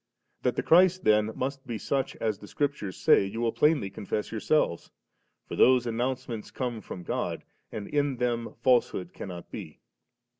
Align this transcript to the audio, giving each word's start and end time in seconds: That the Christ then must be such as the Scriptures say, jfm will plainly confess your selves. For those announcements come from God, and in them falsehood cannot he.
That 0.41 0.55
the 0.55 0.63
Christ 0.63 1.03
then 1.03 1.29
must 1.35 1.67
be 1.67 1.77
such 1.77 2.15
as 2.15 2.39
the 2.39 2.47
Scriptures 2.47 2.97
say, 2.97 3.29
jfm 3.29 3.37
will 3.37 3.51
plainly 3.51 3.91
confess 3.91 4.31
your 4.31 4.39
selves. 4.41 4.89
For 5.45 5.55
those 5.55 5.85
announcements 5.85 6.49
come 6.49 6.81
from 6.81 7.03
God, 7.03 7.43
and 7.71 7.87
in 7.87 8.17
them 8.17 8.55
falsehood 8.63 9.13
cannot 9.13 9.45
he. 9.51 9.79